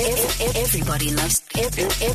Everybody 0.00 1.10
loves. 1.10 1.42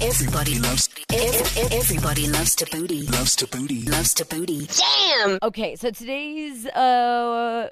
Everybody 0.02 0.58
loves. 0.60 0.90
Everybody 1.14 2.28
loves 2.28 2.56
Thabooty. 2.56 3.12
Loves 3.12 3.36
Thabooty. 3.36 3.88
Loves 3.88 4.16
Thabooty. 4.16 4.66
Damn. 4.80 5.38
Okay, 5.44 5.76
so 5.76 5.92
today's 5.92 6.66
uh, 6.66 7.70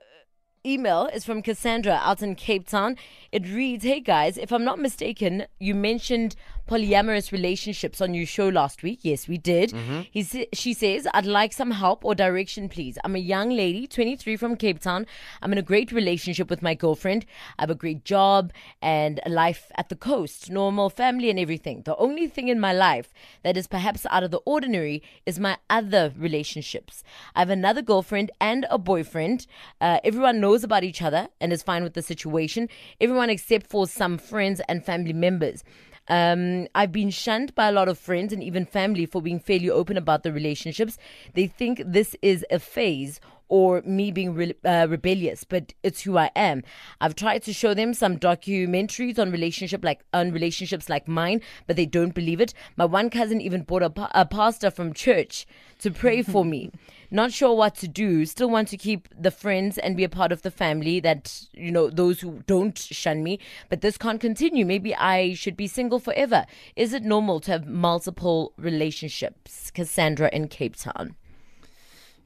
email 0.65 1.09
is 1.13 1.25
from 1.25 1.41
Cassandra 1.41 1.99
out 2.01 2.21
in 2.21 2.35
Cape 2.35 2.67
Town. 2.67 2.95
It 3.33 3.45
reads 3.47 3.83
Hey 3.83 3.99
guys, 3.99 4.37
if 4.37 4.51
I'm 4.51 4.63
not 4.63 4.79
mistaken, 4.79 5.45
you 5.59 5.75
mentioned 5.75 6.35
polyamorous 6.69 7.33
relationships 7.33 7.99
on 7.99 8.13
your 8.13 8.25
show 8.25 8.47
last 8.47 8.83
week. 8.83 8.99
Yes, 9.01 9.27
we 9.27 9.37
did. 9.37 9.73
He 10.11 10.23
she 10.53 10.73
says, 10.73 11.05
I'd 11.13 11.25
like 11.25 11.51
some 11.51 11.71
help 11.71 12.05
or 12.05 12.15
direction, 12.15 12.69
please. 12.69 12.97
I'm 13.03 13.15
a 13.15 13.19
young 13.19 13.49
lady, 13.49 13.85
23 13.87 14.37
from 14.37 14.55
Cape 14.55 14.79
Town. 14.79 15.05
I'm 15.41 15.51
in 15.51 15.57
a 15.57 15.61
great 15.63 15.91
relationship 15.91 16.49
with 16.49 16.61
my 16.61 16.73
girlfriend. 16.73 17.25
I 17.59 17.63
have 17.63 17.69
a 17.69 17.75
great 17.75 18.05
job 18.05 18.53
and 18.81 19.19
a 19.25 19.29
life 19.29 19.71
at 19.75 19.89
the 19.89 19.97
coast, 19.97 20.49
normal 20.49 20.89
family 20.89 21.29
and 21.29 21.37
everything. 21.37 21.81
The 21.83 21.97
only 21.97 22.27
thing 22.27 22.47
in 22.47 22.59
my 22.59 22.71
life 22.71 23.13
that 23.43 23.57
is 23.57 23.67
perhaps 23.67 24.05
out 24.09 24.23
of 24.23 24.31
the 24.31 24.41
ordinary 24.45 25.03
is 25.25 25.39
my 25.39 25.57
other 25.69 26.13
relationships. 26.17 27.03
I 27.35 27.39
have 27.39 27.49
another 27.49 27.81
girlfriend 27.81 28.31
and 28.39 28.65
a 28.69 28.77
boyfriend. 28.77 29.47
Uh, 29.81 29.99
everyone 30.05 30.39
knows 30.39 30.52
about 30.61 30.83
each 30.83 31.01
other 31.01 31.29
and 31.39 31.53
is 31.53 31.63
fine 31.63 31.83
with 31.83 31.93
the 31.93 32.01
situation. 32.01 32.67
Everyone 32.99 33.29
except 33.29 33.67
for 33.67 33.87
some 33.87 34.17
friends 34.17 34.59
and 34.67 34.83
family 34.83 35.13
members. 35.13 35.63
Um, 36.09 36.67
I've 36.75 36.91
been 36.91 37.11
shunned 37.11 37.55
by 37.55 37.69
a 37.69 37.71
lot 37.71 37.87
of 37.87 37.97
friends 37.97 38.33
and 38.33 38.43
even 38.43 38.65
family 38.65 39.05
for 39.05 39.21
being 39.21 39.39
fairly 39.39 39.69
open 39.69 39.95
about 39.95 40.23
the 40.23 40.33
relationships. 40.33 40.97
They 41.33 41.47
think 41.47 41.81
this 41.85 42.13
is 42.21 42.45
a 42.51 42.59
phase 42.59 43.21
or 43.47 43.81
me 43.85 44.11
being 44.11 44.33
re- 44.33 44.55
uh, 44.65 44.87
rebellious, 44.89 45.43
but 45.43 45.73
it's 45.83 46.01
who 46.01 46.17
I 46.17 46.31
am. 46.35 46.63
I've 46.99 47.15
tried 47.15 47.43
to 47.43 47.53
show 47.53 47.73
them 47.73 47.93
some 47.93 48.17
documentaries 48.17 49.19
on 49.19 49.31
relationship 49.31 49.83
like 49.83 50.03
on 50.13 50.31
relationships 50.31 50.89
like 50.89 51.07
mine, 51.07 51.41
but 51.67 51.75
they 51.75 51.85
don't 51.85 52.15
believe 52.15 52.41
it. 52.41 52.53
My 52.77 52.85
one 52.85 53.09
cousin 53.09 53.41
even 53.41 53.61
bought 53.61 53.83
a, 53.83 53.89
pa- 53.89 54.11
a 54.13 54.25
pastor 54.25 54.71
from 54.71 54.93
church 54.93 55.45
to 55.79 55.91
pray 55.91 56.21
for 56.23 56.43
me. 56.43 56.71
Not 57.13 57.31
sure 57.31 57.53
what 57.55 57.75
to 57.75 57.87
do. 57.87 58.25
Still 58.25 58.49
want 58.49 58.67
to 58.69 58.77
keep 58.77 59.07
the 59.15 59.29
friends 59.29 59.77
and 59.77 59.95
be 59.95 60.03
a 60.03 60.09
part 60.09 60.31
of 60.31 60.41
the 60.41 60.49
family 60.49 60.99
that 61.01 61.43
you 61.53 61.71
know 61.71 61.91
those 61.91 62.21
who 62.21 62.41
don't 62.47 62.75
shun 62.77 63.21
me. 63.23 63.37
But 63.69 63.81
this 63.81 63.99
can't 63.99 64.19
continue. 64.19 64.65
Maybe 64.65 64.95
I 64.95 65.35
should 65.35 65.55
be 65.55 65.67
single 65.67 65.99
forever. 65.99 66.45
Is 66.75 66.91
it 66.91 67.03
normal 67.03 67.39
to 67.41 67.51
have 67.51 67.67
multiple 67.67 68.53
relationships? 68.57 69.69
Cassandra 69.69 70.27
in 70.33 70.47
Cape 70.47 70.75
Town. 70.75 71.15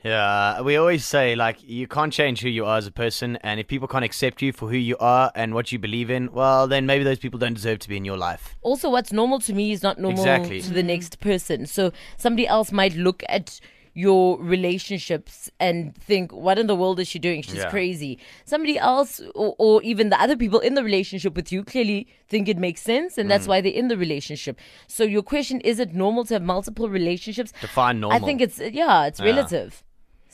Yeah, 0.05 0.61
we 0.61 0.77
always 0.77 1.03
say 1.05 1.35
like 1.35 1.57
you 1.67 1.87
can't 1.87 2.13
change 2.13 2.39
who 2.41 2.49
you 2.49 2.65
are 2.65 2.77
as 2.77 2.87
a 2.87 2.91
person, 2.91 3.35
and 3.37 3.59
if 3.59 3.67
people 3.67 3.87
can't 3.87 4.05
accept 4.05 4.41
you 4.41 4.53
for 4.53 4.69
who 4.69 4.77
you 4.77 4.95
are 4.99 5.31
and 5.35 5.53
what 5.53 5.71
you 5.71 5.79
believe 5.79 6.09
in, 6.09 6.31
well, 6.31 6.67
then 6.67 6.85
maybe 6.85 7.03
those 7.03 7.19
people 7.19 7.39
don't 7.39 7.55
deserve 7.55 7.79
to 7.79 7.89
be 7.89 7.97
in 7.97 8.05
your 8.05 8.15
life. 8.15 8.55
also 8.61 8.89
what's 8.89 9.11
normal 9.11 9.39
to 9.39 9.53
me 9.53 9.71
is 9.71 9.83
not 9.83 9.99
normal 9.99 10.21
Exactly. 10.21 10.61
to 10.61 10.71
the 10.71 10.83
next 10.83 11.19
person 11.19 11.65
so 11.65 11.91
somebody 12.15 12.45
else 12.47 12.71
might 12.71 12.95
look 12.95 13.23
at 13.27 13.59
your 14.05 14.37
relationships 14.55 15.49
and 15.59 15.95
think 16.09 16.31
what 16.31 16.59
in 16.61 16.67
the 16.67 16.75
world 16.75 16.99
is 17.03 17.07
she 17.07 17.19
doing 17.27 17.41
she's 17.41 17.63
Yeah. 17.63 17.69
crazy 17.75 18.19
somebody 18.45 18.77
else 18.77 19.19
or, 19.33 19.55
or 19.57 19.81
even 19.91 20.09
the 20.13 20.19
other 20.25 20.37
people 20.43 20.59
in 20.59 20.75
the 20.75 20.83
relationship 20.83 21.35
with 21.35 21.51
you 21.51 21.63
clearly 21.63 22.05
think 22.29 22.47
it 22.47 22.57
makes 22.67 22.81
sense 22.81 23.17
and 23.17 23.25
Mm. 23.25 23.29
that's 23.31 23.47
why 23.47 23.59
they're 23.61 23.79
in 23.83 23.87
the 23.87 23.97
relationship 23.97 24.55
so 24.87 25.03
your 25.15 25.23
question 25.23 25.59
is 25.61 25.79
it 25.79 25.95
normal 25.95 26.23
to 26.25 26.33
have 26.35 26.43
multiple 26.43 26.87
relationships 26.89 27.51
Define 27.59 27.99
normal. 27.99 28.17
i 28.17 28.25
think 28.27 28.39
it's 28.41 28.59
yeah 28.81 29.05
it's 29.09 29.19
relative 29.19 29.83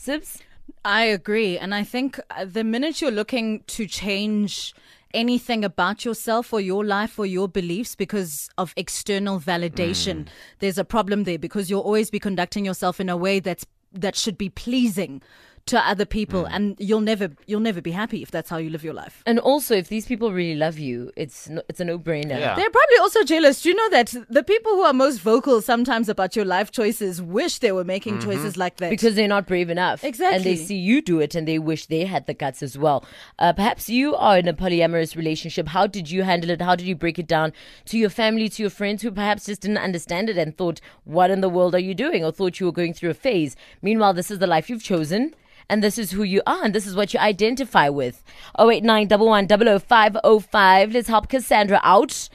Sibs? 0.05 0.31
I 0.85 1.03
agree. 1.19 1.57
And 1.57 1.73
I 1.73 1.83
think 1.83 2.19
uh, 2.29 2.45
the 2.57 2.63
minute 2.63 3.01
you're 3.01 3.17
looking 3.21 3.63
to 3.67 3.85
change 3.85 4.73
anything 5.13 5.63
about 5.63 6.05
yourself 6.05 6.53
or 6.53 6.59
your 6.59 6.83
life 6.83 7.17
or 7.19 7.25
your 7.25 7.47
beliefs 7.47 7.95
because 7.95 8.49
of 8.57 8.73
external 8.75 9.39
validation, 9.39 10.23
mm. 10.23 10.27
there's 10.59 10.77
a 10.77 10.85
problem 10.85 11.23
there 11.23 11.39
because 11.39 11.69
you'll 11.69 11.81
always 11.81 12.09
be 12.09 12.19
conducting 12.19 12.65
yourself 12.65 12.99
in 12.99 13.09
a 13.09 13.17
way 13.17 13.39
that's 13.39 13.65
that 13.93 14.15
should 14.15 14.37
be 14.37 14.49
pleasing 14.49 15.21
to 15.65 15.79
other 15.87 16.05
people 16.05 16.43
and 16.45 16.75
you'll 16.77 16.99
never 16.99 17.29
you'll 17.47 17.61
never 17.61 17.81
be 17.81 17.91
happy 17.91 18.21
if 18.21 18.29
that's 18.31 18.49
how 18.49 18.57
you 18.57 18.69
live 18.69 18.83
your 18.83 18.93
life. 18.93 19.23
and 19.25 19.39
also 19.39 19.73
if 19.75 19.87
these 19.87 20.05
people 20.05 20.33
really 20.33 20.55
love 20.55 20.77
you 20.77 21.09
it's 21.15 21.47
no, 21.49 21.61
it's 21.69 21.79
a 21.79 21.85
no-brainer 21.85 22.37
Yeah. 22.37 22.55
They're 22.55 22.69
probably 22.69 22.97
also 22.99 23.23
jealous. 23.23 23.61
Do 23.61 23.69
you 23.69 23.75
know 23.75 23.89
that 23.91 24.13
the 24.29 24.43
people 24.43 24.73
who 24.73 24.81
are 24.81 24.91
most 24.93 25.19
vocal 25.21 25.61
sometimes 25.61 26.09
about 26.09 26.35
your 26.35 26.43
life 26.43 26.71
choices 26.71 27.21
wish 27.21 27.59
they 27.59 27.71
were 27.71 27.85
making 27.85 28.19
choices 28.19 28.57
like 28.57 28.75
that? 28.77 28.89
because 28.89 29.15
they're 29.15 29.27
not 29.27 29.47
brave 29.47 29.69
enough. 29.69 30.03
Exactly. 30.03 30.35
And 30.35 30.43
they 30.43 30.57
see 30.57 30.75
you 30.75 31.01
do 31.01 31.21
it 31.21 31.33
and 31.33 31.47
they 31.47 31.59
wish 31.59 31.85
they 31.85 32.03
had 32.05 32.25
the 32.27 32.33
guts 32.33 32.61
as 32.61 32.77
well. 32.77 33.05
Uh, 33.39 33.53
perhaps 33.53 33.87
you 33.87 34.15
are 34.15 34.37
in 34.37 34.47
a 34.49 34.53
polyamorous 34.53 35.15
relationship. 35.15 35.69
How 35.69 35.87
did 35.87 36.11
you 36.11 36.23
handle 36.23 36.49
it? 36.49 36.61
How 36.61 36.75
did 36.75 36.87
you 36.87 36.95
break 36.95 37.17
it 37.19 37.27
down 37.27 37.53
to 37.85 37.97
your 37.97 38.09
family, 38.09 38.49
to 38.49 38.63
your 38.63 38.69
friends 38.69 39.01
who 39.01 39.11
perhaps 39.11 39.45
just 39.45 39.61
didn't 39.61 39.77
understand 39.77 40.29
it 40.29 40.37
and 40.37 40.57
thought, 40.57 40.81
what 41.05 41.31
in 41.31 41.39
the 41.41 41.49
world 41.49 41.73
are 41.73 41.79
you 41.89 41.93
doing? 41.93 42.23
Or 42.25 42.31
thought 42.33 42.59
you 42.59 42.65
were 42.65 42.71
going 42.73 42.93
through 42.93 43.11
a 43.11 43.13
phase. 43.13 43.55
Meanwhile, 43.81 44.13
this 44.13 44.29
is 44.29 44.39
the 44.39 44.47
life 44.47 44.69
you've 44.69 44.83
chosen. 44.83 45.33
And 45.73 45.81
this 45.81 45.97
is 45.97 46.11
who 46.11 46.21
you 46.21 46.43
are, 46.45 46.63
and 46.63 46.75
this 46.75 46.85
is 46.85 46.95
what 46.95 47.15
you 47.15 47.19
identify 47.19 47.89
with. 47.89 48.23
089 48.59 49.09
505. 49.09 50.91
Let's 50.93 51.07
help 51.07 51.29
Cassandra 51.29 51.79
out 51.81 52.29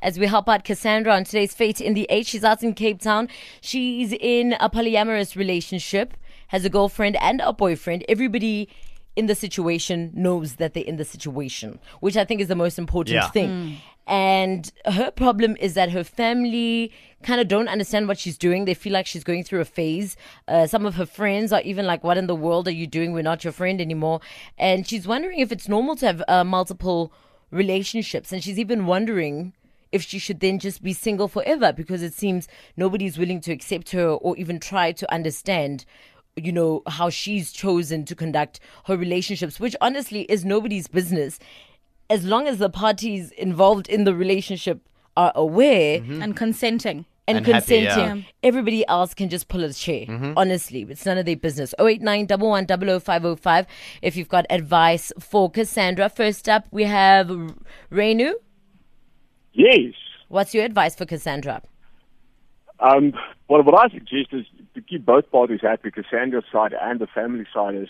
as 0.00 0.18
we 0.18 0.26
help 0.26 0.48
out 0.48 0.64
Cassandra 0.64 1.12
on 1.12 1.24
today's 1.24 1.52
Fate 1.52 1.82
in 1.82 1.92
the 1.92 2.06
Eight. 2.08 2.26
She's 2.26 2.42
out 2.42 2.62
in 2.62 2.72
Cape 2.72 3.02
Town. 3.02 3.28
She's 3.60 4.14
in 4.14 4.54
a 4.60 4.70
polyamorous 4.70 5.36
relationship, 5.36 6.14
has 6.48 6.64
a 6.64 6.70
girlfriend 6.70 7.16
and 7.16 7.42
a 7.42 7.52
boyfriend. 7.52 8.02
Everybody 8.08 8.66
in 9.14 9.26
the 9.26 9.34
situation 9.34 10.10
knows 10.14 10.54
that 10.54 10.72
they're 10.72 10.82
in 10.84 10.96
the 10.96 11.04
situation, 11.04 11.80
which 12.00 12.16
I 12.16 12.24
think 12.24 12.40
is 12.40 12.48
the 12.48 12.56
most 12.56 12.78
important 12.78 13.16
Yeah. 13.16 13.28
thing. 13.28 13.50
Mm. 13.50 13.76
And 14.10 14.72
her 14.86 15.12
problem 15.12 15.56
is 15.60 15.74
that 15.74 15.92
her 15.92 16.02
family 16.02 16.92
kind 17.22 17.40
of 17.40 17.46
don't 17.46 17.68
understand 17.68 18.08
what 18.08 18.18
she's 18.18 18.36
doing. 18.36 18.64
They 18.64 18.74
feel 18.74 18.92
like 18.92 19.06
she's 19.06 19.22
going 19.22 19.44
through 19.44 19.60
a 19.60 19.64
phase. 19.64 20.16
Uh, 20.48 20.66
some 20.66 20.84
of 20.84 20.96
her 20.96 21.06
friends 21.06 21.52
are 21.52 21.60
even 21.60 21.86
like, 21.86 22.02
What 22.02 22.18
in 22.18 22.26
the 22.26 22.34
world 22.34 22.66
are 22.66 22.72
you 22.72 22.88
doing? 22.88 23.12
We're 23.12 23.22
not 23.22 23.44
your 23.44 23.52
friend 23.52 23.80
anymore. 23.80 24.20
And 24.58 24.84
she's 24.84 25.06
wondering 25.06 25.38
if 25.38 25.52
it's 25.52 25.68
normal 25.68 25.94
to 25.94 26.06
have 26.06 26.24
uh, 26.26 26.42
multiple 26.42 27.12
relationships. 27.52 28.32
And 28.32 28.42
she's 28.42 28.58
even 28.58 28.84
wondering 28.86 29.52
if 29.92 30.02
she 30.02 30.18
should 30.18 30.40
then 30.40 30.58
just 30.58 30.82
be 30.82 30.92
single 30.92 31.28
forever 31.28 31.72
because 31.72 32.02
it 32.02 32.12
seems 32.12 32.48
nobody's 32.76 33.16
willing 33.16 33.40
to 33.42 33.52
accept 33.52 33.90
her 33.90 34.08
or 34.08 34.36
even 34.36 34.58
try 34.58 34.90
to 34.90 35.12
understand 35.12 35.84
you 36.36 36.52
know 36.52 36.82
how 36.86 37.10
she's 37.10 37.52
chosen 37.52 38.04
to 38.04 38.14
conduct 38.14 38.60
her 38.86 38.96
relationships 38.96 39.58
which 39.58 39.74
honestly 39.80 40.22
is 40.22 40.44
nobody's 40.44 40.86
business 40.86 41.40
as 42.10 42.24
long 42.24 42.46
as 42.46 42.58
the 42.58 42.68
parties 42.68 43.30
involved 43.32 43.88
in 43.88 44.04
the 44.04 44.14
relationship 44.14 44.80
are 45.16 45.32
aware 45.34 46.02
and 46.24 46.36
consenting. 46.36 47.06
and, 47.28 47.38
And 47.38 47.46
happy, 47.46 47.52
consenting 47.52 48.16
yeah. 48.22 48.48
everybody 48.50 48.84
else 48.88 49.14
can 49.14 49.28
just 49.28 49.46
pull 49.48 49.62
a 49.62 49.72
chair 49.72 50.04
honestly 50.36 50.80
it's 50.88 51.04
none 51.06 51.18
of 51.18 51.26
their 51.26 51.36
business 51.36 51.74
089 51.78 52.26
505 52.26 53.66
if 54.02 54.16
you've 54.16 54.28
got 54.28 54.46
advice 54.50 55.12
for 55.20 55.48
cassandra 55.50 56.08
first 56.08 56.48
up 56.48 56.64
we 56.72 56.84
have 56.84 57.28
Renu. 57.92 58.32
Yes. 59.52 59.94
what's 60.28 60.54
your 60.54 60.64
advice 60.64 60.94
for 60.96 61.06
cassandra 61.06 61.62
Um, 62.80 63.12
what, 63.46 63.64
what 63.64 63.76
I 63.84 63.88
suggest 63.96 64.32
is 64.32 64.46
to 64.74 64.80
keep 64.80 65.04
both 65.04 65.30
parties 65.30 65.60
happy, 65.62 65.90
Cassandra's 65.90 66.44
side 66.50 66.72
and 66.80 66.98
the 66.98 67.06
family 67.08 67.46
side 67.54 67.74
is, 67.74 67.88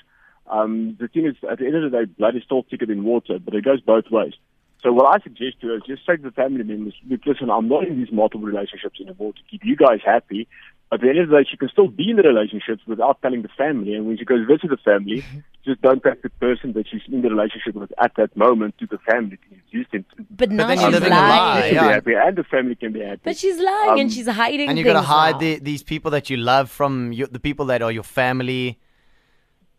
um, 0.51 0.97
the 1.01 1.09
thing 1.09 1.27
is, 1.27 1.37
at 1.51 1.59
the 1.59 1.67
end 1.67 1.77
of 1.77 1.91
the 1.91 1.99
day, 1.99 2.05
blood 2.05 2.37
is 2.37 2.43
still 2.45 2.65
thicker 2.69 2.87
than 2.87 3.05
water, 3.05 3.39
but 3.39 3.55
it 3.55 3.65
goes 3.65 3.81
both 3.81 4.11
ways. 4.11 4.35
So 4.83 4.93
what 4.93 5.07
I 5.15 5.23
suggest 5.23 5.61
to 5.61 5.69
her 5.69 5.77
is 5.77 5.83
just 5.87 6.07
say 6.07 6.17
to 6.17 6.23
the 6.23 6.31
family 6.31 6.65
members, 6.65 6.95
look, 7.09 7.21
listen, 7.27 7.51
I'm 7.51 7.69
not 7.69 7.87
in 7.87 7.99
these 7.99 8.11
multiple 8.13 8.47
relationships 8.47 8.99
anymore 9.01 9.35
to 9.35 9.41
keep 9.51 9.63
you 9.65 9.77
guys 9.77 10.01
happy. 10.05 10.49
At 10.93 11.03
the 11.03 11.09
end 11.09 11.19
of 11.19 11.29
the 11.29 11.37
day, 11.37 11.47
she 11.49 11.57
can 11.57 11.69
still 11.69 11.87
be 11.87 12.11
in 12.11 12.17
the 12.17 12.23
relationships 12.23 12.83
without 12.87 13.21
telling 13.23 13.43
the 13.43 13.49
family. 13.57 13.95
And 13.95 14.07
when 14.07 14.19
she 14.19 14.25
goes 14.25 14.45
visit 14.49 14.71
the 14.71 14.79
family, 14.79 15.23
just 15.65 15.81
don't 15.83 16.03
take 16.03 16.23
the 16.23 16.31
person 16.31 16.73
that 16.73 16.89
she's 16.91 17.03
in 17.13 17.21
the 17.23 17.29
relationship 17.29 17.75
with 17.75 17.93
at 18.03 18.13
that 18.17 18.35
moment 18.37 18.77
to 18.79 18.87
the 18.87 18.99
family 18.99 19.37
to 19.37 19.55
introduce 19.55 19.87
them 19.93 20.05
to. 20.17 20.27
but 20.31 20.51
now 20.51 20.67
then 20.67 20.79
she's 20.79 20.91
you're 21.01 21.11
lie, 21.11 21.29
lying 21.39 21.63
They 21.63 21.69
can 21.69 21.75
yeah. 21.77 22.01
be 22.01 22.15
happy 22.15 22.15
and 22.29 22.37
the 22.37 22.45
family 22.45 22.75
can 22.75 22.93
be 22.93 23.01
happy. 23.01 23.21
but 23.23 23.37
she's 23.37 23.59
lying 23.61 24.01
and 24.01 24.09
Um, 24.09 24.09
she's 24.09 24.27
hiding 24.27 24.69
and 24.69 24.79
you 24.79 24.85
got 24.85 24.95
to 24.95 25.03
hide 25.03 25.39
the, 25.39 25.59
these 25.61 25.83
people 25.85 26.11
that 26.13 26.29
you 26.31 26.39
love 26.39 26.71
from 26.71 27.13
your, 27.13 27.29
the 27.29 27.39
people 27.39 27.67
that 27.67 27.83
are 27.83 27.93
your 27.93 28.03
family. 28.03 28.80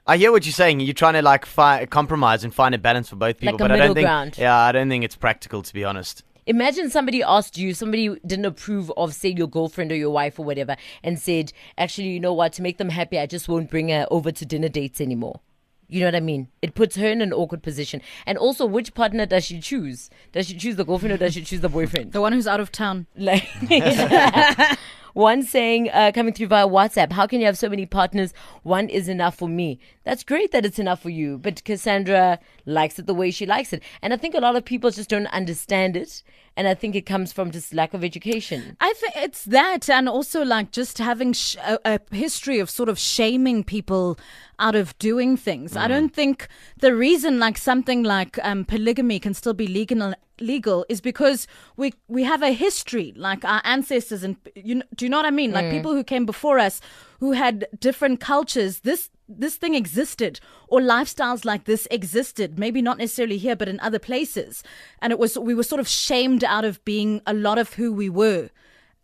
I 0.08 0.18
hear 0.18 0.32
what 0.32 0.46
you're 0.46 0.54
saying. 0.54 0.80
You're 0.80 0.94
trying 0.94 1.14
to 1.14 1.22
like 1.22 1.46
fi- 1.46 1.86
compromise 1.86 2.44
and 2.44 2.54
find 2.54 2.74
a 2.74 2.78
balance 2.78 3.10
for 3.10 3.16
both 3.16 3.38
people, 3.38 3.54
Like 3.54 3.62
a 3.62 3.64
but 3.64 3.72
I 3.72 3.78
don't 3.78 3.94
think. 3.96 4.06
ground. 4.06 4.38
Yeah, 4.38 4.56
I 4.58 4.72
don't 4.72 4.90
think 4.90 5.04
it's 5.04 5.16
practical 5.16 5.62
to 5.62 5.74
be 5.74 5.84
honest. 5.84 6.24
Imagine 6.48 6.90
somebody 6.90 7.22
asked 7.22 7.58
you, 7.58 7.74
somebody 7.76 8.10
didn't 8.26 8.46
approve 8.46 8.92
of, 8.98 9.14
say, 9.14 9.30
your 9.30 9.48
girlfriend 9.48 9.92
or 9.92 9.96
your 9.96 10.10
wife 10.10 10.40
or 10.40 10.44
whatever, 10.46 10.76
and 11.04 11.20
said, 11.20 11.54
actually, 11.78 12.08
you 12.10 12.20
know 12.20 12.34
what, 12.34 12.52
to 12.54 12.64
make 12.64 12.80
them 12.80 12.90
happy, 12.90 13.20
I 13.20 13.28
just 13.28 13.48
won't 13.48 13.70
bring 13.70 13.90
her 13.90 14.08
over 14.10 14.32
to 14.32 14.46
dinner 14.46 14.68
dates 14.68 15.00
anymore. 15.00 15.40
You 15.88 16.00
know 16.00 16.08
what 16.08 16.16
I 16.16 16.20
mean? 16.20 16.48
It 16.64 16.74
puts 16.74 16.96
her 16.96 17.06
in 17.08 17.22
an 17.22 17.32
awkward 17.32 17.62
position. 17.62 18.02
And 18.26 18.40
also, 18.40 18.66
which 18.66 18.96
partner 18.96 19.26
does 19.28 19.46
she 19.46 19.60
choose? 19.60 20.10
Does 20.32 20.48
she 20.48 20.58
choose 20.58 20.78
the 20.78 20.84
girlfriend 20.86 21.14
or 21.14 21.18
does 21.18 21.36
she 21.36 21.44
choose 21.44 21.62
the 21.62 21.70
boyfriend? 21.70 22.12
The 22.12 22.22
one 22.22 22.34
who's 22.34 22.48
out 22.48 22.60
of 22.60 22.72
town. 22.72 23.06
Like, 23.16 23.48
One 25.14 25.44
saying, 25.44 25.90
uh, 25.90 26.12
coming 26.14 26.34
through 26.34 26.48
via 26.48 26.68
WhatsApp, 26.68 27.12
how 27.12 27.28
can 27.28 27.40
you 27.40 27.46
have 27.46 27.58
so 27.58 27.70
many 27.70 27.86
partners? 27.86 28.34
One 28.64 28.88
is 28.88 29.08
enough 29.08 29.36
for 29.36 29.50
me. 29.50 29.80
That's 30.04 30.24
great 30.24 30.52
that 30.52 30.66
it's 30.66 30.80
enough 30.80 31.02
for 31.02 31.10
you, 31.10 31.38
but 31.38 31.64
Cassandra 31.66 32.40
likes 32.66 32.98
it 32.98 33.08
the 33.08 33.14
way 33.14 33.32
she 33.32 33.46
likes 33.46 33.74
it. 33.74 33.84
And 34.02 34.14
I 34.14 34.18
think 34.18 34.36
a 34.36 34.40
lot 34.40 34.56
of 34.56 34.64
people 34.64 34.90
just 34.90 35.10
don't 35.10 35.28
understand 35.28 35.98
it. 35.98 36.24
And 36.58 36.68
I 36.68 36.74
think 36.74 36.96
it 36.96 37.06
comes 37.06 37.32
from 37.32 37.52
just 37.52 37.74
lack 37.74 37.94
of 37.94 38.04
education. 38.04 38.76
I 38.82 38.94
think 38.94 39.14
it's 39.16 39.46
that, 39.46 39.90
and 39.90 40.10
also 40.10 40.44
like 40.44 40.72
just 40.72 40.98
having 40.98 41.34
sh- 41.34 41.56
a, 41.66 41.80
a 41.86 42.00
history 42.16 42.60
of 42.60 42.70
sort 42.70 42.90
of 42.90 43.00
shaming 43.00 43.64
people 43.64 44.20
out 44.60 44.76
of 44.76 44.98
doing 45.00 45.38
things. 45.38 45.76
I 45.76 45.88
don't 45.88 46.14
think 46.14 46.48
the 46.80 46.94
reason 46.94 47.40
like 47.40 47.58
something 47.58 48.04
like 48.04 48.38
um, 48.44 48.66
polygamy 48.66 49.20
can 49.20 49.34
still 49.34 49.54
be 49.54 49.68
legal 49.68 50.14
legal 50.40 50.86
is 50.90 51.02
because 51.02 51.48
we 51.78 51.94
we 52.08 52.24
have 52.24 52.42
a 52.42 52.52
history 52.52 53.14
like 53.16 53.46
our 53.46 53.62
ancestors 53.64 54.24
and 54.24 54.36
you 54.56 54.76
know, 54.76 54.84
do 54.96 55.06
you 55.06 55.10
know 55.10 55.18
what 55.18 55.26
I 55.26 55.32
mean 55.32 55.52
like 55.52 55.70
people 55.70 55.94
who 55.94 56.04
came 56.04 56.26
before 56.26 56.58
us 56.58 56.82
who 57.20 57.34
had 57.34 57.68
different 57.80 58.20
cultures 58.20 58.80
this 58.80 59.12
this 59.40 59.56
thing 59.56 59.76
existed 59.76 60.40
or 60.68 60.80
lifestyles 60.80 61.46
like 61.46 61.66
this 61.66 61.88
existed 61.92 62.60
maybe 62.60 62.82
not 62.82 62.98
necessarily 62.98 63.38
here 63.38 63.56
but 63.56 63.70
in 63.70 63.80
other 63.80 64.00
places. 64.00 64.64
And 65.02 65.12
it 65.12 65.20
was 65.20 65.38
we 65.38 65.56
were 65.56 65.64
sort 65.64 65.80
of 65.80 65.88
shamed 65.88 66.44
out 66.44 66.66
of 66.66 66.84
being 66.86 67.22
a 67.26 67.34
lot 67.34 67.58
of 67.58 67.74
who 67.74 67.94
we 67.94 68.10
were 68.10 68.50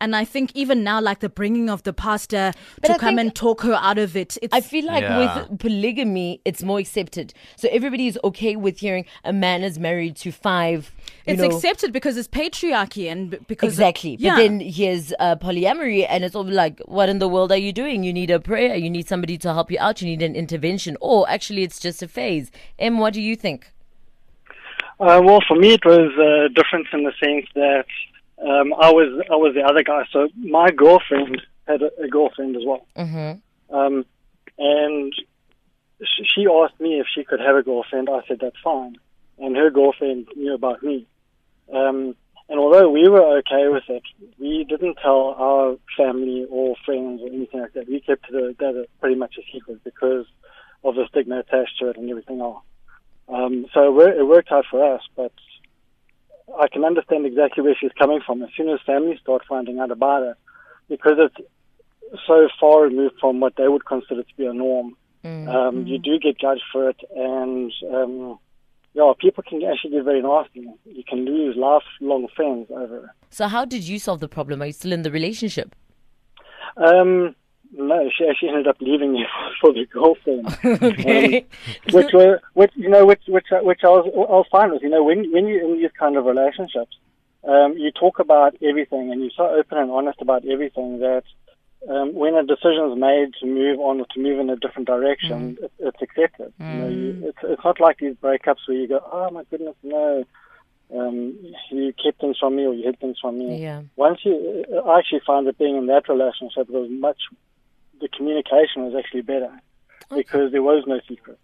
and 0.00 0.14
I 0.14 0.24
think 0.24 0.52
even 0.54 0.84
now, 0.84 1.00
like 1.00 1.20
the 1.20 1.28
bringing 1.28 1.68
of 1.68 1.82
the 1.82 1.92
pastor 1.92 2.52
to 2.84 2.92
I 2.92 2.98
come 2.98 3.18
and 3.18 3.34
talk 3.34 3.62
her 3.62 3.74
out 3.74 3.98
of 3.98 4.16
it, 4.16 4.38
it's 4.42 4.54
I 4.54 4.60
feel 4.60 4.86
like 4.86 5.02
Yeah. 5.02 5.18
with 5.48 5.58
polygamy, 5.58 6.40
it's 6.44 6.62
more 6.62 6.78
accepted. 6.78 7.34
So 7.56 7.68
everybody 7.70 8.06
is 8.06 8.18
okay 8.24 8.56
with 8.56 8.78
hearing 8.80 9.04
a 9.24 9.32
man 9.32 9.62
is 9.62 9.78
married 9.78 10.16
to 10.16 10.30
five. 10.32 10.92
You 11.26 11.34
it's 11.34 11.42
know, 11.42 11.48
accepted 11.48 11.92
because 11.92 12.16
it's 12.16 12.28
patriarchy 12.28 13.10
and 13.10 13.38
because 13.48 13.72
Exactly. 13.74 14.16
yeah. 14.18 14.30
But 14.34 14.36
then 14.42 14.60
here's 14.60 15.12
uh, 15.18 15.36
polyamory, 15.36 16.06
and 16.08 16.24
it's 16.24 16.34
all 16.34 16.44
like, 16.44 16.80
what 16.86 17.08
in 17.08 17.18
the 17.18 17.28
world 17.28 17.50
are 17.52 17.56
you 17.58 17.72
doing? 17.72 18.02
You 18.04 18.12
need 18.12 18.30
a 18.30 18.40
prayer. 18.40 18.74
You 18.76 18.90
need 18.90 19.08
somebody 19.08 19.36
to 19.38 19.52
help 19.52 19.70
you 19.70 19.78
out. 19.80 20.00
You 20.00 20.06
need 20.08 20.22
an 20.22 20.34
intervention. 20.36 20.96
Or 21.00 21.28
actually, 21.28 21.62
it's 21.64 21.78
just 21.80 22.02
a 22.02 22.08
phase. 22.08 22.50
Em, 22.78 22.98
what 22.98 23.12
do 23.14 23.20
you 23.20 23.36
think? 23.36 23.72
Uh, 25.00 25.20
well, 25.24 25.40
for 25.46 25.56
me, 25.56 25.74
it 25.74 25.84
was 25.84 26.10
uh, 26.18 26.48
different 26.54 26.86
in 26.92 27.04
the 27.04 27.12
sense 27.22 27.46
that 27.54 27.84
um, 28.42 28.72
I 28.74 28.90
was 28.92 29.22
I 29.30 29.36
was 29.36 29.54
the 29.54 29.62
other 29.62 29.82
guy. 29.82 30.04
So 30.12 30.28
my 30.36 30.70
girlfriend 30.70 31.40
had 31.66 31.82
a, 31.82 31.90
a 32.02 32.08
girlfriend 32.08 32.56
as 32.56 32.62
well, 32.66 32.86
Mm-hmm. 32.96 33.74
um, 33.74 34.04
and 34.58 35.12
sh- 36.02 36.30
she 36.34 36.46
asked 36.46 36.80
me 36.80 37.00
if 37.00 37.06
she 37.14 37.24
could 37.24 37.40
have 37.40 37.56
a 37.56 37.62
girlfriend. 37.62 38.08
I 38.10 38.20
said 38.26 38.38
that's 38.40 38.56
fine, 38.62 38.96
and 39.38 39.56
her 39.56 39.70
girlfriend 39.70 40.26
knew 40.36 40.54
about 40.54 40.82
me. 40.82 41.06
Um, 41.72 42.14
and 42.50 42.58
although 42.58 42.88
we 42.88 43.06
were 43.08 43.38
okay 43.40 43.68
with 43.68 43.84
it, 43.88 44.02
we 44.38 44.64
didn't 44.64 44.96
tell 45.02 45.34
our 45.38 45.76
family 45.98 46.46
or 46.48 46.76
friends 46.86 47.20
or 47.22 47.28
anything 47.28 47.60
like 47.60 47.74
that. 47.74 47.86
We 47.88 48.00
kept 48.00 48.30
the, 48.30 48.54
that 48.58 48.74
a- 48.74 48.88
pretty 49.00 49.16
much 49.16 49.34
a 49.38 49.42
secret 49.52 49.84
because 49.84 50.24
of 50.84 50.94
the 50.94 51.06
stigma 51.10 51.40
attached 51.40 51.78
to 51.80 51.90
it 51.90 51.98
and 51.98 52.08
everything 52.08 52.40
else. 52.40 52.62
Um, 53.28 53.66
so 53.74 54.00
it, 54.00 54.16
it 54.16 54.26
worked 54.26 54.50
out 54.50 54.64
for 54.70 54.94
us, 54.94 55.02
but 55.14 55.32
I 56.58 56.68
can 56.68 56.84
understand 56.84 57.26
exactly 57.26 57.62
where 57.62 57.76
she's 57.78 57.92
coming 57.98 58.20
from. 58.24 58.42
As 58.42 58.50
soon 58.56 58.68
as 58.68 58.80
families 58.86 59.18
start 59.20 59.42
finding 59.48 59.78
out 59.78 59.90
about 59.90 60.22
it, 60.22 60.36
because 60.88 61.18
it's 61.18 61.48
so 62.26 62.48
far 62.60 62.82
removed 62.82 63.16
from 63.20 63.40
what 63.40 63.54
they 63.56 63.68
would 63.68 63.84
consider 63.84 64.22
to 64.22 64.36
be 64.36 64.46
a 64.46 64.52
norm, 64.52 64.96
um, 65.24 65.86
you 65.86 65.98
do 65.98 66.18
get 66.18 66.38
judged 66.38 66.62
for 66.72 66.88
it, 66.88 66.96
and 67.14 67.72
um, 67.92 68.38
yeah, 68.94 69.12
people 69.18 69.42
can 69.46 69.62
actually 69.62 69.90
get 69.90 70.04
very 70.04 70.22
nasty. 70.22 70.66
You 70.84 71.04
can 71.06 71.24
lose 71.24 71.56
lifelong 71.56 72.28
friends 72.34 72.68
over 72.70 73.04
it. 73.04 73.10
So, 73.30 73.46
how 73.48 73.64
did 73.64 73.82
you 73.84 73.98
solve 73.98 74.20
the 74.20 74.28
problem? 74.28 74.62
Are 74.62 74.66
you 74.66 74.72
still 74.72 74.92
in 74.92 75.02
the 75.02 75.10
relationship? 75.10 75.74
Um, 76.76 77.34
no, 77.72 78.10
she 78.16 78.26
actually 78.28 78.50
ended 78.50 78.66
up 78.66 78.76
leaving 78.80 79.12
me 79.12 79.26
for 79.60 79.72
the 79.72 79.86
girlfriend. 79.86 80.46
Okay. 80.82 81.46
which 81.92 82.12
were, 82.12 82.40
which 82.54 82.72
you 82.74 82.88
know, 82.88 83.04
which 83.04 83.22
which 83.28 83.46
which 83.50 83.80
I 83.84 83.88
was 83.88 84.06
I 84.06 84.32
was 84.32 84.46
fine 84.50 84.70
with. 84.72 84.82
You 84.82 84.90
know, 84.90 85.02
when 85.02 85.30
when 85.32 85.46
you're 85.46 85.64
in 85.64 85.78
these 85.78 85.90
kind 85.98 86.16
of 86.16 86.24
relationships, 86.24 86.96
um, 87.44 87.76
you 87.76 87.90
talk 87.90 88.18
about 88.18 88.56
everything 88.62 89.10
and 89.12 89.20
you're 89.20 89.30
so 89.36 89.46
open 89.48 89.78
and 89.78 89.90
honest 89.90 90.20
about 90.20 90.44
everything 90.46 91.00
that 91.00 91.24
um, 91.88 92.14
when 92.14 92.34
a 92.34 92.42
decision 92.42 92.90
is 92.90 92.98
made 92.98 93.32
to 93.40 93.46
move 93.46 93.78
on 93.80 94.00
or 94.00 94.06
to 94.06 94.20
move 94.20 94.40
in 94.40 94.50
a 94.50 94.56
different 94.56 94.88
direction, 94.88 95.56
it, 95.62 95.72
it's 95.78 96.02
accepted. 96.02 96.52
You 96.58 96.66
know, 96.66 96.88
you, 96.88 97.28
it's 97.28 97.38
it's 97.42 97.64
not 97.64 97.80
like 97.80 97.98
these 97.98 98.16
breakups 98.16 98.66
where 98.66 98.76
you 98.76 98.88
go, 98.88 99.00
oh 99.12 99.30
my 99.30 99.44
goodness, 99.50 99.76
no. 99.82 100.24
Um, 100.94 101.36
you 101.70 101.92
kept 102.02 102.18
things 102.20 102.38
from 102.38 102.56
me 102.56 102.64
or 102.64 102.72
you 102.72 102.84
hid 102.84 102.98
things 102.98 103.18
from 103.20 103.38
me. 103.38 103.62
Yeah. 103.62 103.82
Once 103.96 104.20
you, 104.24 104.64
I 104.86 104.98
actually 104.98 105.20
found 105.26 105.46
that 105.46 105.58
being 105.58 105.76
in 105.76 105.86
that 105.86 106.08
relationship 106.08 106.68
was 106.70 106.88
much, 106.90 107.18
the 108.00 108.08
communication 108.08 108.84
was 108.84 108.94
actually 108.98 109.22
better 109.22 109.50
because 110.14 110.52
there 110.52 110.62
was 110.62 110.84
no 110.86 111.00
secret. 111.08 111.38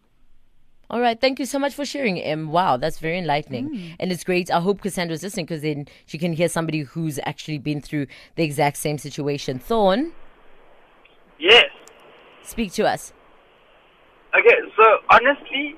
All 0.90 1.00
right. 1.00 1.18
Thank 1.18 1.38
you 1.38 1.46
so 1.46 1.58
much 1.58 1.74
for 1.74 1.84
sharing, 1.84 2.18
Em. 2.20 2.50
Wow, 2.50 2.76
that's 2.76 2.98
very 2.98 3.18
enlightening. 3.18 3.70
Mm. 3.70 3.96
And 3.98 4.12
it's 4.12 4.22
great. 4.22 4.50
I 4.50 4.60
hope 4.60 4.82
Cassandra's 4.82 5.22
listening 5.22 5.46
because 5.46 5.62
then 5.62 5.86
she 6.06 6.18
can 6.18 6.32
hear 6.34 6.48
somebody 6.48 6.80
who's 6.80 7.18
actually 7.24 7.58
been 7.58 7.80
through 7.80 8.06
the 8.36 8.44
exact 8.44 8.76
same 8.76 8.98
situation. 8.98 9.58
Thorn, 9.58 10.12
Yes. 11.38 11.66
speak 12.42 12.72
to 12.74 12.86
us. 12.86 13.12
Okay, 14.38 14.56
so 14.76 14.84
honestly, 15.10 15.74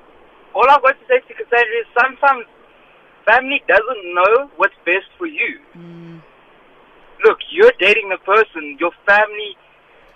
all 0.54 0.68
I've 0.68 0.82
got 0.82 0.92
to 0.98 1.06
say 1.08 1.20
to 1.20 1.34
Cassandra 1.34 1.76
is 1.80 1.86
sometimes 1.98 2.44
family 3.26 3.62
doesn't 3.68 4.14
know 4.14 4.50
what's 4.56 4.74
best 4.84 5.06
for 5.18 5.26
you. 5.26 5.60
Look, 7.24 7.38
you're 7.50 7.72
dating 7.78 8.08
the 8.10 8.18
person. 8.18 8.76
Your 8.80 8.92
family, 9.06 9.56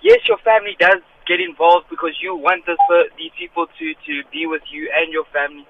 yes, 0.02 0.18
your 0.28 0.38
family 0.38 0.76
does 0.78 1.00
get 1.26 1.40
involved 1.40 1.86
because 1.90 2.14
you 2.22 2.34
want 2.36 2.66
this, 2.66 2.78
uh, 2.92 3.02
these 3.18 3.30
people 3.38 3.66
to, 3.78 3.94
to 4.06 4.22
be 4.32 4.46
with 4.46 4.62
you 4.70 4.90
and 4.94 5.12
your 5.12 5.24
family. 5.32 5.66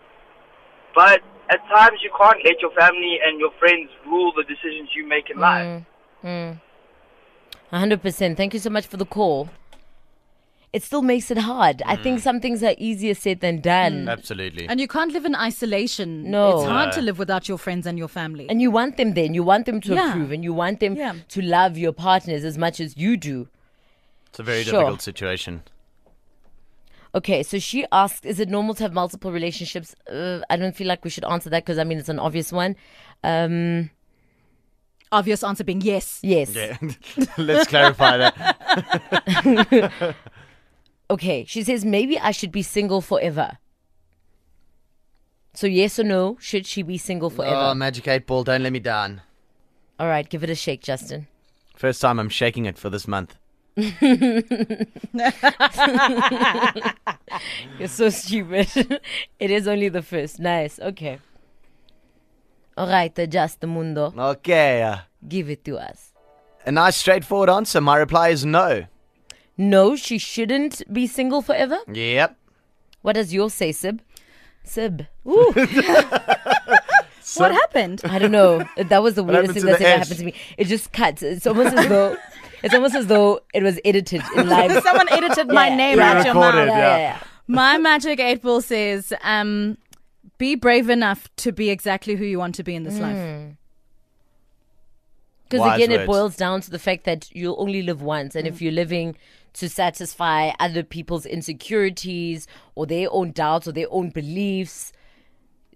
But 0.94 1.20
at 1.50 1.60
times 1.68 1.98
you 2.02 2.10
can't 2.18 2.38
let 2.44 2.60
your 2.60 2.70
family 2.72 3.18
and 3.24 3.38
your 3.38 3.50
friends 3.58 3.90
rule 4.06 4.32
the 4.36 4.44
decisions 4.44 4.90
you 4.96 5.06
make 5.06 5.30
in 5.30 5.38
life. 5.38 5.82
Mm. 6.24 6.60
100%. 7.72 8.36
Thank 8.36 8.54
you 8.54 8.60
so 8.60 8.70
much 8.70 8.86
for 8.86 8.96
the 8.96 9.06
call. 9.06 9.48
It 10.72 10.84
still 10.84 11.02
makes 11.02 11.32
it 11.32 11.38
hard. 11.38 11.82
I 11.84 11.96
Mm. 11.96 12.02
think 12.02 12.20
some 12.20 12.40
things 12.40 12.62
are 12.62 12.74
easier 12.78 13.14
said 13.14 13.40
than 13.40 13.60
done. 13.60 14.08
Absolutely. 14.08 14.68
and 14.68 14.80
you 14.80 14.86
can't 14.86 15.12
live 15.12 15.24
in 15.24 15.34
isolation. 15.34 16.30
No. 16.30 16.60
it's 16.60 16.68
hard 16.68 16.88
No. 16.90 16.92
to 16.96 17.02
live 17.02 17.18
without 17.18 17.48
your 17.48 17.58
friends 17.58 17.86
and 17.86 17.98
your 17.98 18.06
family. 18.08 18.46
And 18.48 18.62
you 18.62 18.70
want 18.70 18.96
them 18.96 19.14
then. 19.14 19.34
You 19.34 19.42
want 19.42 19.66
them 19.66 19.80
to 19.80 19.94
Yeah. 19.94 20.10
approve 20.10 20.30
and 20.30 20.44
you 20.44 20.54
want 20.54 20.78
them 20.78 20.94
Yeah. 20.94 21.14
to 21.28 21.42
love 21.42 21.76
your 21.76 21.92
partners 21.92 22.44
as 22.44 22.56
much 22.56 22.78
as 22.78 22.96
you 22.96 23.16
do. 23.16 23.48
It's 24.30 24.38
a 24.38 24.42
very 24.42 24.62
Sure. 24.64 24.80
difficult 24.80 25.02
situation. 25.02 25.62
Okay, 27.14 27.42
so 27.42 27.58
she 27.58 27.84
asks, 27.90 28.24
is 28.24 28.38
it 28.38 28.48
normal 28.48 28.74
to 28.76 28.84
have 28.84 28.92
multiple 28.92 29.32
relationships? 29.32 29.94
Uh, 30.10 30.40
I 30.48 30.56
don't 30.56 30.76
feel 30.76 30.86
like 30.86 31.04
we 31.04 31.10
should 31.10 31.24
answer 31.24 31.50
that 31.50 31.64
because 31.64 31.78
I 31.78 31.84
mean 31.84 31.98
it's 31.98 32.08
an 32.08 32.18
obvious 32.20 32.52
one. 32.52 32.76
Um, 33.24 33.90
Obvious 35.12 35.42
answer 35.42 35.64
being 35.64 35.80
yes. 35.80 36.20
yes. 36.22 36.54
Yeah. 36.54 36.78
Let's 37.36 37.68
clarify 37.68 38.16
that. 38.18 40.14
Okay, 41.10 41.44
she 41.44 41.64
says 41.64 41.84
maybe 41.84 42.16
I 42.20 42.30
should 42.30 42.52
be 42.52 42.62
single 42.62 43.00
forever. 43.00 43.58
So 45.54 45.66
yes 45.66 45.98
or 45.98 46.04
no? 46.04 46.36
Should 46.40 46.64
she 46.66 46.82
be 46.82 46.96
single 46.98 47.30
forever? 47.30 47.56
Oh, 47.56 47.74
Magic 47.74 48.06
8 48.06 48.24
Ball, 48.24 48.44
don't 48.44 48.62
let 48.62 48.72
me 48.72 48.78
down. 48.78 49.20
All 49.98 50.06
right, 50.06 50.28
give 50.28 50.44
it 50.44 50.50
a 50.50 50.54
shake, 50.54 50.82
Justin. 50.82 51.26
First 51.74 52.00
time 52.00 52.20
I'm 52.20 52.28
shaking 52.28 52.64
it 52.66 52.78
for 52.78 52.88
this 52.90 53.08
month. 53.08 53.36
You're 57.78 57.88
so 57.88 58.10
stupid. 58.10 58.68
it 59.38 59.50
is 59.50 59.66
only 59.68 59.88
the 59.88 60.02
first. 60.02 60.38
Nice. 60.40 60.78
Okay. 60.80 61.18
All 62.76 62.88
right, 62.88 63.16
adjust 63.18 63.60
the 63.60 63.66
mundo. 63.66 64.12
Okay. 64.16 64.82
uh, 64.82 64.98
Give 65.26 65.50
it 65.50 65.64
to 65.64 65.76
us. 65.78 66.12
A 66.66 66.72
nice 66.72 66.96
straightforward 66.96 67.48
answer. 67.50 67.80
My 67.80 67.96
reply 67.96 68.28
is 68.30 68.44
no. 68.44 68.84
No, 69.56 69.96
she 69.96 70.18
shouldn't 70.18 70.82
be 70.92 71.06
single 71.06 71.42
forever. 71.42 71.78
Yep. 71.92 72.36
What 73.02 73.14
does 73.14 73.32
yours 73.32 73.54
say, 73.54 73.72
Sib? 73.72 74.02
Sib. 74.64 75.06
Ooh, 75.26 75.52
What 77.36 77.52
happened? 77.52 78.00
I 78.04 78.18
don't 78.18 78.32
know. 78.32 78.64
That 78.76 79.02
was 79.02 79.14
the 79.14 79.22
weirdest 79.22 79.52
thing 79.54 79.62
to 79.62 79.66
that's 79.68 79.80
ever 79.80 79.88
S? 79.88 80.08
happened 80.08 80.18
to 80.18 80.24
me. 80.26 80.34
It 80.58 80.66
just 80.66 80.92
cuts. 80.92 81.22
It's 81.22 81.46
almost 81.46 81.74
as 81.76 81.86
though 81.88 82.16
it's 82.62 82.74
almost 82.74 82.94
as 82.94 83.06
though 83.06 83.40
it 83.54 83.62
was 83.62 83.78
edited 83.84 84.22
in 84.36 84.48
live. 84.48 84.82
Someone 84.82 85.08
edited 85.12 85.48
my 85.48 85.68
Yeah, 85.68 85.76
name 85.76 86.00
out 86.00 86.24
your 86.24 86.34
Recorded, 86.34 86.66
mouth. 86.68 86.76
yeah. 86.78 87.18
My 87.46 87.78
magic 87.78 88.20
eight 88.20 88.42
ball 88.42 88.60
says, 88.60 89.12
um, 89.22 89.76
be 90.38 90.54
brave 90.54 90.88
enough 90.88 91.28
to 91.36 91.52
be 91.52 91.70
exactly 91.70 92.14
who 92.14 92.24
you 92.24 92.38
want 92.38 92.54
to 92.56 92.62
be 92.62 92.74
in 92.74 92.82
this 92.84 92.96
Hmm. 92.96 93.02
life. 93.02 93.54
Because 95.44 95.60
Wise 95.66 95.82
again, 95.82 95.90
it 96.00 96.06
boils 96.06 96.36
down 96.36 96.60
to 96.60 96.70
the 96.70 96.78
fact 96.78 97.04
that 97.04 97.28
you'll 97.34 97.56
only 97.58 97.82
live 97.82 98.00
once, 98.02 98.36
and 98.36 98.46
Mm. 98.46 98.50
if 98.50 98.62
you're 98.62 98.70
living 98.72 99.16
to 99.54 99.68
satisfy 99.68 100.52
other 100.60 100.84
people's 100.84 101.26
insecurities 101.26 102.46
or 102.76 102.86
their 102.86 103.08
own 103.10 103.32
doubts 103.32 103.66
or 103.66 103.72
their 103.72 103.88
own 103.90 104.10
beliefs, 104.10 104.92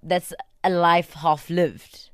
that's 0.00 0.32
a 0.62 0.70
life 0.70 1.14
half 1.14 1.50
lived. 1.50 2.10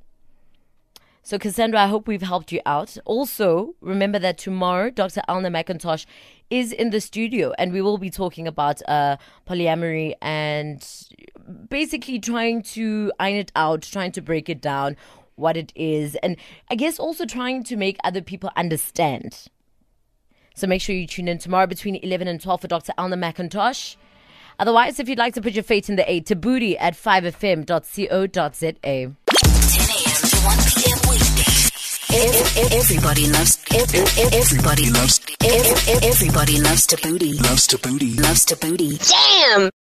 So, 1.22 1.38
Cassandra, 1.38 1.80
I 1.80 1.86
hope 1.86 2.08
we've 2.08 2.22
helped 2.22 2.50
you 2.50 2.60
out. 2.64 2.96
Also, 3.04 3.74
remember 3.80 4.18
that 4.18 4.38
tomorrow, 4.38 4.90
Dr. 4.90 5.20
Elna 5.28 5.50
McIntosh 5.52 6.06
is 6.48 6.72
in 6.72 6.90
the 6.90 7.00
studio, 7.00 7.52
and 7.58 7.72
we 7.72 7.82
will 7.82 7.98
be 7.98 8.08
talking 8.10 8.48
about 8.48 8.80
uh, 8.88 9.18
polyamory 9.46 10.14
and 10.22 10.86
basically 11.68 12.18
trying 12.18 12.62
to 12.62 13.12
iron 13.20 13.36
it 13.36 13.52
out, 13.54 13.82
trying 13.82 14.12
to 14.12 14.22
break 14.22 14.48
it 14.48 14.62
down, 14.62 14.96
what 15.36 15.58
it 15.58 15.72
is, 15.74 16.16
and 16.16 16.36
I 16.70 16.74
guess 16.74 16.98
also 16.98 17.26
trying 17.26 17.64
to 17.64 17.76
make 17.76 17.98
other 18.02 18.22
people 18.22 18.50
understand. 18.56 19.48
So, 20.54 20.66
make 20.66 20.80
sure 20.80 20.96
you 20.96 21.06
tune 21.06 21.28
in 21.28 21.36
tomorrow 21.38 21.66
between 21.66 21.96
11 21.96 22.28
and 22.28 22.40
12 22.40 22.62
for 22.62 22.68
Dr. 22.68 22.94
Elna 22.98 23.14
McIntosh. 23.14 23.96
Otherwise, 24.58 24.98
if 24.98 25.08
you'd 25.08 25.18
like 25.18 25.34
to 25.34 25.42
put 25.42 25.52
your 25.52 25.64
fate 25.64 25.88
in 25.90 25.96
the 25.96 26.10
eight, 26.10 26.26
Thabooty 26.26 26.76
at 26.80 26.94
5fm.co.za. 26.94 28.62
10 28.62 28.76
a.m. 28.84 29.16
to 29.16 30.36
1 30.44 30.56
p.m. 30.56 30.79
weekdays. 32.10 32.56
Ev- 32.56 32.66
ev- 32.66 32.72
Everybody 32.72 33.26
loves. 33.30 33.58
ev- 33.72 33.94
ev- 33.94 34.32
Everybody 34.34 34.90
loves. 34.90 35.20
ev- 35.42 35.88
ev- 35.88 36.04
Everybody 36.04 36.60
loves 36.60 36.86
Thabooty. 36.86 37.40
Loves 37.42 37.66
Thabooty. 37.66 38.20
Loves 38.20 38.44
Thabooty. 38.46 38.98
Damn. 39.10 39.70